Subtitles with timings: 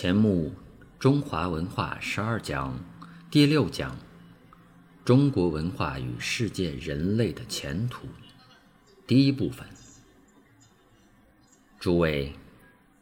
[0.00, 0.52] 前目
[1.00, 2.78] 中华文化十二讲
[3.32, 3.96] 第六讲：
[5.04, 8.06] 中国文化与世界人类的前途。
[9.08, 9.66] 第一部分。
[11.80, 12.32] 诸位，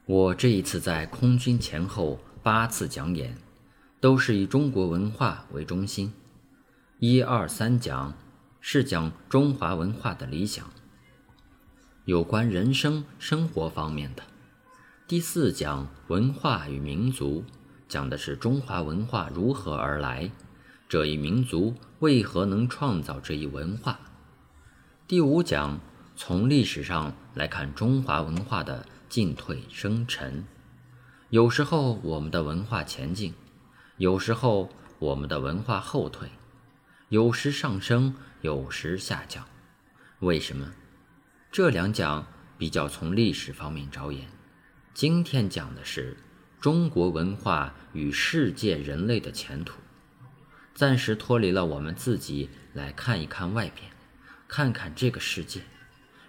[0.07, 3.37] 我这一次在空军前后八次讲演，
[4.01, 6.15] 都是以中国文化为中心。
[6.99, 8.17] 一二三讲
[8.59, 10.65] 是讲中华文化的理想，
[12.07, 14.23] 有关人生生活方面的。
[15.09, 17.45] 第四讲文化与民族，
[17.87, 20.33] 讲的是中华文化如何而来，
[20.89, 24.01] 这一民族为何能创造这一文化。
[25.07, 25.79] 第五讲
[26.17, 30.45] 从历史上来看中华文化的进退升沉，
[31.31, 33.33] 有时候我们的文化前进，
[33.99, 34.69] 有时候
[34.99, 36.29] 我们的文化后退，
[37.11, 39.45] 有时上升，有时下降。
[40.19, 40.73] 为什么？
[41.53, 42.27] 这两讲
[42.59, 44.36] 比较从历史方面着眼。
[44.97, 46.17] 今天讲的是
[46.59, 49.79] 中国文化与世界人类的前途，
[50.75, 53.91] 暂时脱离了我们自己来看一看外边，
[54.49, 55.61] 看看这个世界，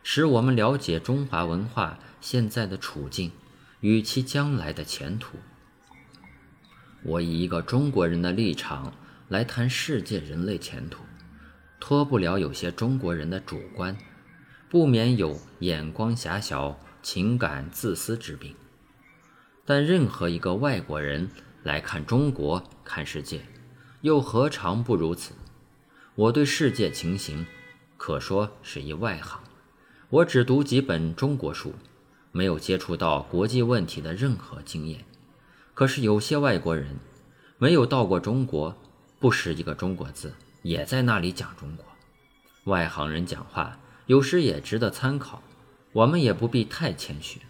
[0.04, 3.32] 使我们了解中华文化现在的处境
[3.80, 5.38] 与其将来的前途。
[7.04, 8.94] 我以一个中国人的立场
[9.30, 11.06] 来谈世界人类前途，
[11.80, 13.98] 脱不了有些中国人的主观，
[14.70, 16.78] 不免有眼光狭小。
[17.02, 18.56] 情感自私之病，
[19.66, 21.30] 但任何一个外国人
[21.64, 23.42] 来看中国、看世界，
[24.02, 25.34] 又何尝不如此？
[26.16, 27.46] 我对世界情形
[27.96, 29.42] 可说是一外行，
[30.10, 31.74] 我只读几本中国书，
[32.32, 35.06] 没有接触到国际问题的任何经验。
[35.74, 36.98] 可是有些外国人
[37.58, 38.76] 没有到过中国，
[39.20, 41.86] 不识一个中国字，也在那里讲中国。
[42.66, 45.42] 外行人讲话有时也值得参考。
[45.94, 47.42] 我们也不必太谦虚。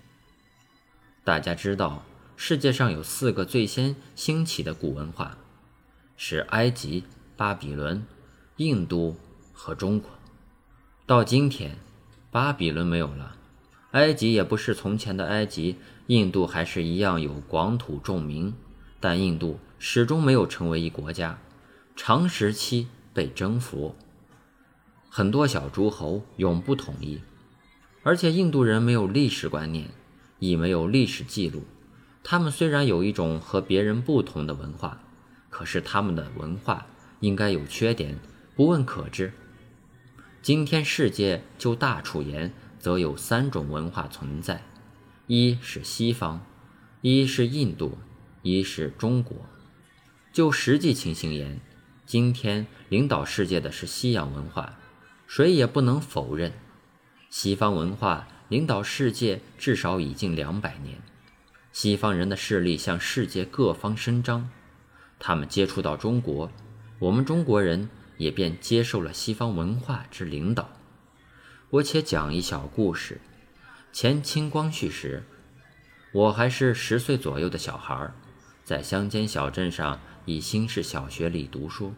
[1.24, 5.38] 大家知道，世界上有四个最先兴起的古文化，
[6.16, 7.04] 是埃及、
[7.36, 8.06] 巴比伦、
[8.58, 9.18] 印度
[9.52, 10.09] 和中国。
[11.06, 11.78] 到今天，
[12.31, 13.36] 巴比伦没有了，
[13.92, 15.78] 埃及也不是从前的埃及，
[16.08, 18.53] 印度还是一样有广土重民，
[19.00, 21.40] 但印度始终没有成为一国家，
[21.96, 23.96] 长时期被征服，
[25.09, 27.20] 很多小诸侯永不统一。
[28.07, 29.90] 而且印度人没有历史观念，
[30.40, 31.66] 亦没有历史记录。
[32.23, 35.01] 他们虽然有一种和别人不同的文化，
[35.50, 36.88] 可是他们的文化
[37.19, 38.17] 应该有缺点，
[38.56, 39.34] 不问可知。
[40.41, 44.63] 今天世界就大处言，则有三种文化存在：
[45.25, 46.46] 一是西方，
[47.01, 47.97] 一是印度，
[48.41, 49.35] 一是中国。
[50.31, 51.59] 就实际情形言，
[52.06, 54.79] 今天领导世界的是西洋文化，
[55.28, 56.53] 谁也不能否认。
[57.40, 60.98] 西方文化领导世界至少已近两百年，
[61.72, 64.50] 西方人的势力向世界各方伸张，
[65.20, 66.52] 他们接触到中国，
[66.97, 70.68] 我们中国人也便接受了西方文化之领导。
[71.70, 73.22] 我且讲一小故事：
[73.94, 75.24] 前清光绪时，
[76.14, 78.12] 我还是十岁左右的小孩，
[78.64, 81.94] 在乡间小镇上以新式小学里读书，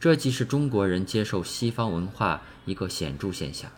[0.00, 3.70] 这即是中国人接受西方文化一个显著现象。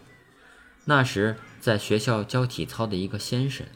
[0.89, 3.67] 那时在学校教体操的一个先生，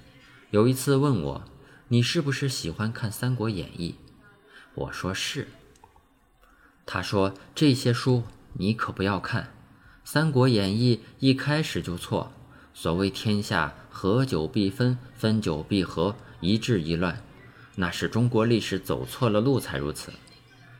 [0.50, 1.44] 有一次问我
[1.88, 3.96] ：“你是不是喜欢看《三国演义》？”
[4.74, 5.48] 我说是。
[6.86, 8.22] 他说：“这些书
[8.54, 9.42] 你可不要看，
[10.04, 12.32] 《三国演义》一开始就错。
[12.72, 17.22] 所谓天下合久必分，分久必合，一治一乱，
[17.76, 20.10] 那是中国历史走错了路才如此。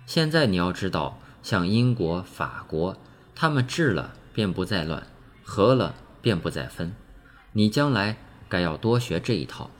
[0.06, 2.96] 现在你要知道，像英国、法国，
[3.34, 5.06] 他们治了便不再乱，
[5.42, 6.94] 和了。”便不再分，
[7.52, 8.16] 你将来
[8.48, 9.70] 该要多学这一套。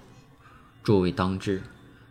[0.83, 1.63] 诸位当知，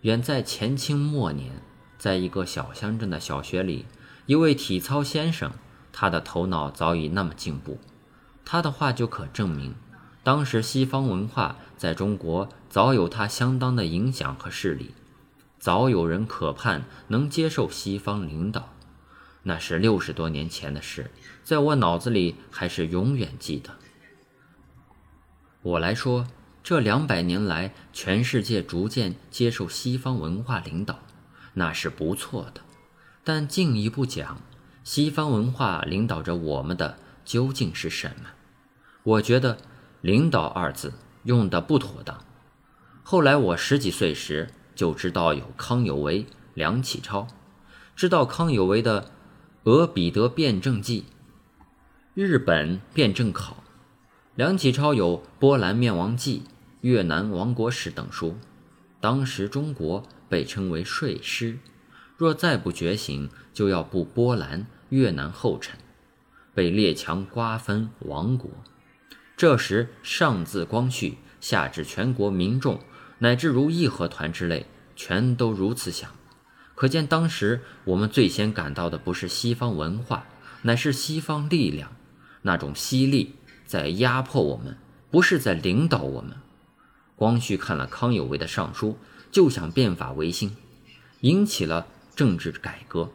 [0.02, 1.62] 远在前清末年，
[2.00, 3.86] 在一个小乡镇的小学里，
[4.25, 5.52] 一位体操先生，
[5.92, 7.78] 他的头脑早已那么进步。
[8.46, 9.75] 他的话就可证明，
[10.24, 14.95] 当时西方文化在中国早有他相当的影响和势力，
[15.60, 18.69] 早有人可盼能接受西方领导。
[19.44, 21.12] 那是六十多年前的事，
[21.44, 23.72] 在我脑子里还是永远记得。
[25.63, 26.25] 我来说，
[26.63, 31.00] 这两百年来，全世界逐渐接受西方文化领导，
[31.54, 32.62] 那是不错的。
[33.24, 34.42] 但进一步讲，
[34.84, 38.30] 西方文化领导着我们的究竟是什么？
[39.04, 39.60] 我觉得
[40.02, 40.94] “领导”二字
[41.25, 42.25] 用的不妥当。
[43.04, 46.25] 后来我十几岁时就知道有康有为、
[46.56, 47.28] 梁启超，
[47.96, 49.04] 知道康有为的
[49.66, 51.02] 《俄彼得辩证记》，
[52.16, 53.61] 日本辩证考。
[54.41, 56.41] 梁启超有《波兰灭亡记》
[56.81, 58.35] 《越南亡国史》等书，
[58.99, 61.59] 当时中国被称为睡狮，
[62.17, 65.77] 若再不觉醒，就要步波兰、越南后尘，
[66.55, 68.49] 被列强瓜分亡国。
[69.38, 72.79] 这时，上自光绪，下至全国民众，
[73.19, 74.65] 乃至如义和团之类，
[74.95, 76.09] 全都如此想。
[76.73, 80.25] 可见当时我们最先感到的不是西方文化，
[80.63, 81.91] 乃是西方力量，
[82.41, 83.35] 那种犀利
[83.71, 84.75] 在压迫我们，
[85.09, 86.33] 不是在领导我们。
[87.15, 88.97] 光绪看了康有为的上书，
[89.31, 90.57] 就想变法维新，
[91.21, 93.09] 引起了政治改革。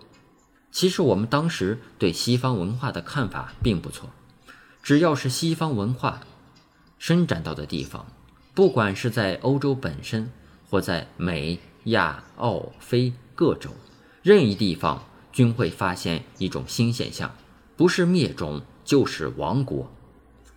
[0.72, 4.08] 其实我们当时对西方文化的看法并不错，
[4.82, 6.22] 只要是西方文化
[6.98, 8.06] 伸展到的地方，
[8.54, 10.32] 不管是在欧洲本身，
[10.70, 13.68] 或在美、亚、澳、非各州，
[14.22, 17.34] 任意地方均会发现一种新现象，
[17.76, 19.92] 不是灭种就是亡国，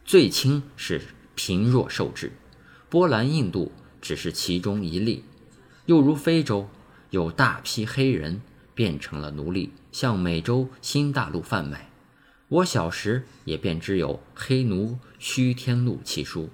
[0.10, 1.04] 最轻是
[1.36, 2.32] 贫弱受制。
[2.90, 3.72] 波兰、印度
[4.02, 5.24] 只是其中一例，
[5.86, 6.68] 又如非洲
[7.12, 8.42] 有大批黑人
[8.74, 11.92] 变成了奴隶，向美洲新大陆贩卖。
[12.48, 16.50] 我小时也便知有《黑奴虚天录》其书。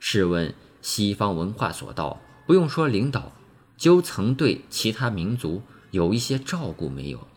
[0.00, 3.32] 试问西方文化所到，不用说领导，
[3.76, 5.62] 就曾对其他民族
[5.92, 7.28] 有一些照顾没有？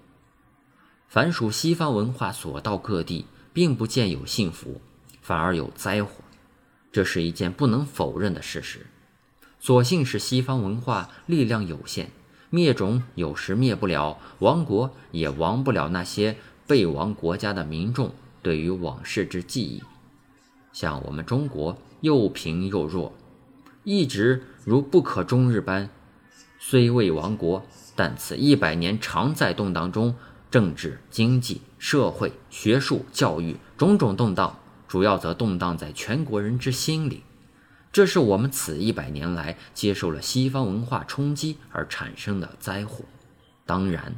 [1.08, 4.82] 凡属西方文化所到各地，并不见有幸福，
[5.26, 6.12] 反而有灾祸。
[6.92, 8.86] 这是一件不能否认的事实。
[9.60, 12.12] 所幸是西方文化力量有限，
[12.52, 16.38] 灭种有时灭不了，亡国也亡不了那些
[16.68, 18.14] 被亡国家的民众
[18.44, 19.82] 对于往事之记忆。
[20.72, 23.16] 像我们中国又贫又弱，
[23.84, 25.90] 一直如不可终日般，
[26.60, 30.14] 虽未亡国，但此一百年常在动荡中，
[30.52, 34.60] 政治、经济、社会、学术、教育种种动荡。
[34.96, 37.24] 主要则动荡在全国人之心里，
[37.92, 43.04] 这是我们此一百年来接受了西方文化冲击而产生的灾祸。
[43.66, 44.16] 当然，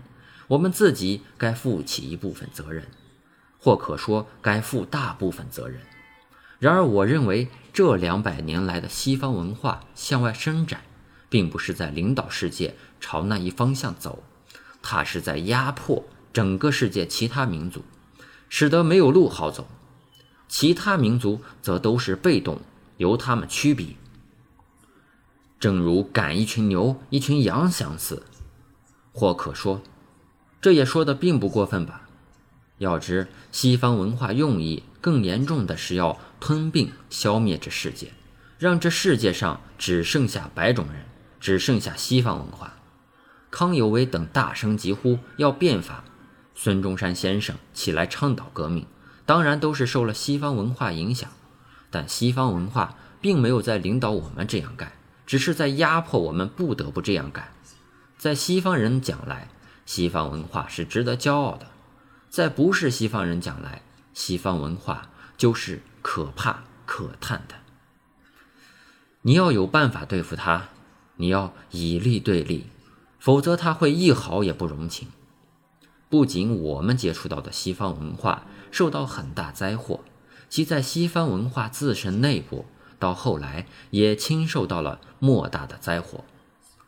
[0.48, 2.86] 我们自己该负起一部分责任，
[3.58, 5.80] 或可说该负大部分责任。
[6.60, 10.82] 然而，我认为这两百年来的西方文化向外伸展，
[11.28, 14.22] 并不是在领导世界朝那一方向走，
[14.84, 17.84] 它是在压迫整个世界其他民族，
[18.48, 19.68] 使得没有路好走。
[20.48, 22.62] 其他民族则都是被动，
[22.98, 23.98] 由他们驱逼，
[25.60, 28.24] 正如赶一群牛、一群羊相似。
[29.12, 29.82] 或可说，
[30.62, 32.04] 这也说的并不过分吧？
[32.78, 38.14] 要知西方文化用意更严重的是要吞并、消灭这世界，
[38.60, 41.06] 让这世界上只剩下白种人，
[41.40, 42.76] 只剩下西方文化。
[43.50, 46.04] 康有为等大声疾呼要变法，
[46.54, 48.86] 孙中山先生起来倡导革命。
[49.28, 51.30] 当然都是受了西方文化影响，
[51.92, 54.94] 但西方文化并没有在领导我们这样干，
[55.26, 57.52] 只是在压迫我们不得不这样干。
[58.18, 59.50] 在西方人讲来，
[59.86, 61.66] 西方文化是值得骄傲的；
[62.30, 63.82] 在不是西方人讲来，
[64.14, 67.56] 西方文化就是可怕可叹的。
[69.24, 70.70] 你要有办法对付他，
[71.18, 72.68] 你要以利对利，
[73.20, 75.10] 否则他会一毫也不容情。
[76.10, 80.02] 不仅我们接触到的西方文化受到很大灾祸，
[80.50, 82.66] 其在西方文化自身内部，
[83.00, 86.24] 到后来也亲受到了莫大的灾祸。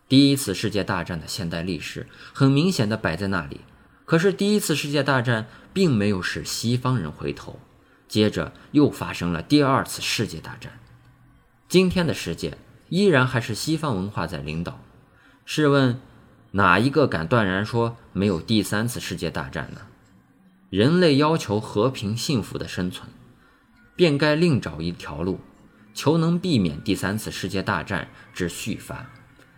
[0.08, 3.62] 第一次世界大战的现代历史很明显的摆在那里，
[4.06, 7.60] 可是第一次世界大战并没有使西方人回头，
[8.08, 10.80] 接着又发生了第二次世界大战。
[11.68, 12.58] 今天的世界
[12.90, 14.80] 依然还是西方文化在领导。
[15.46, 16.00] 试问？
[16.54, 19.82] 哪一个敢断然说没有第三次世界大战呢？
[20.70, 23.10] 人类要求和平幸福的生存，
[23.96, 25.40] 便该另找一条路，
[25.96, 29.10] 求能避免第三次世界大战之续发。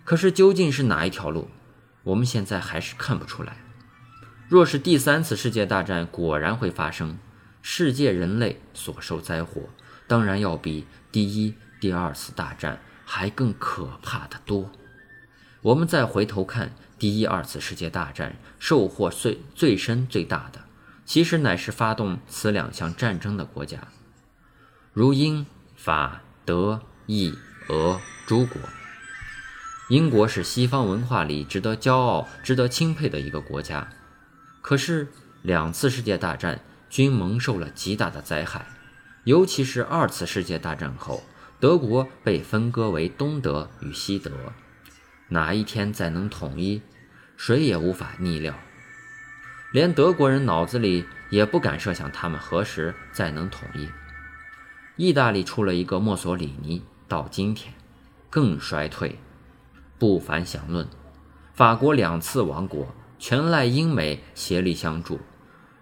[0.05, 1.49] 可是究竟是哪一条路，
[2.03, 3.57] 我们现在还是看不出来。
[4.47, 7.17] 若是第三次世界大战果然会发生，
[7.61, 9.63] 世界人类所受灾祸，
[10.07, 14.71] 当然要比第一、第二次大战还更可怕的多。
[15.61, 20.61] 我们再回头看第一、二次世界大战，受祸最最深、最大的，
[21.05, 23.87] 其实乃是发动此两项战争的国家，
[24.93, 27.37] 如英、法、德、意、
[27.69, 28.61] 俄诸国。
[29.89, 33.89] 英国是西方文化里值得骄傲、值得钦佩的一个国家，
[34.61, 35.09] 可是
[35.41, 38.65] 两次世界大战均蒙受了极大的灾害，
[39.25, 41.23] 尤其是二次世界大战后，
[41.59, 44.31] 德国被分割为东德与西德。
[45.27, 46.81] 哪一天再能统一，
[47.35, 48.57] 谁也无法逆料，
[49.71, 53.89] 连德国人脑子里也不敢设想他们何时再能统一。
[54.97, 57.73] 意大利出了一个墨索里尼，到今天
[58.29, 59.17] 更衰退，
[59.97, 60.85] 不凡详论。
[61.53, 62.87] 法国两次亡国，
[63.17, 65.19] 全赖英美协力相助。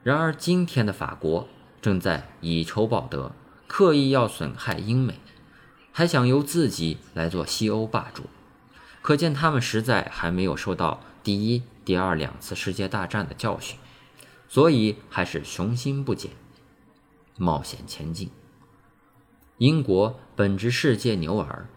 [0.04, 1.48] 然而今天的法国
[1.82, 3.32] 正在以仇报德，
[3.68, 5.16] 刻意要损害英美，
[5.92, 8.24] 还想由自己来做西欧霸主。
[9.02, 13.80] 可见他们实在还没有受到第一、第二两次世界大战的教训，
[14.48, 16.30] 所以还是雄心不减，
[17.36, 18.30] 冒险前进。
[19.58, 21.68] 英国本值世界牛耳，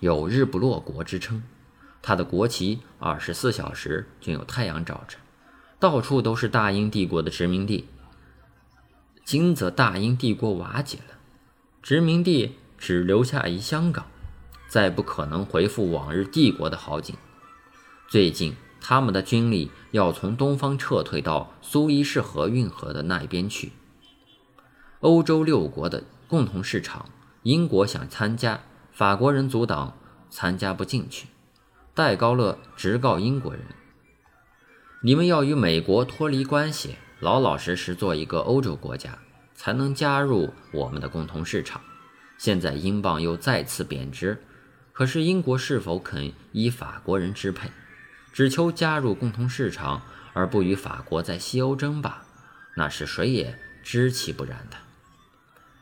[0.00, 1.42] 有“日不落国”之称。
[2.00, 5.18] 它的国旗二十四小时均有太阳照着，
[5.78, 7.90] 到处都是大英帝国的殖民地。
[9.26, 11.18] 今则大英帝国瓦解了，
[11.82, 14.06] 殖民地只留下一香港，
[14.68, 17.14] 再不可能恢复往日帝国的好景。
[18.08, 23.70] 最近，他们的军力要从东方撤退到苏伊士河运河的那一边去。
[24.98, 27.08] 欧洲六国的共同市场，
[27.44, 28.60] 英国想参加，
[28.90, 29.96] 法国人阻挡，
[30.28, 31.28] 参加不进去。
[31.94, 33.62] 戴高乐直告英国人
[35.02, 39.16] ：“你们要与美国脱离关系，老老实实做一个欧洲国家，
[39.54, 41.80] 才能加入我们的共同市场。
[42.36, 44.42] 现在英镑又再次贬值，
[44.92, 47.70] 可是英国是否肯依法国人支配，
[48.32, 52.24] 只求加入共同市场，而不与法国在西欧争霸？
[52.76, 54.76] 那是谁也知其不然的。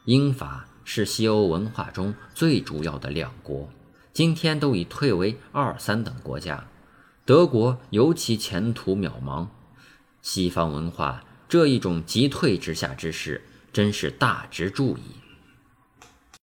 [0.06, 3.70] 英法是西欧文化中最主要的两国。”
[4.12, 6.66] 今天都已退为二三等国家，
[7.24, 9.46] 德国尤其前途渺茫。
[10.20, 13.40] 西方文化这一种急退之下之势，
[13.72, 15.19] 真是大值注意。